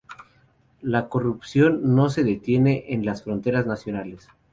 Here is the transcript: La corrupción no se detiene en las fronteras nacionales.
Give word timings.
La 0.81 1.09
corrupción 1.09 1.93
no 1.93 2.09
se 2.09 2.23
detiene 2.23 2.85
en 2.87 3.05
las 3.05 3.21
fronteras 3.23 3.67
nacionales. 3.67 4.29